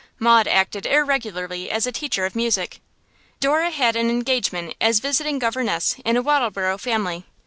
[0.17, 2.81] Maud acted irregularly as a teacher of music;
[3.39, 7.23] Dora had an engagement as visiting governess in a Wattleborough family.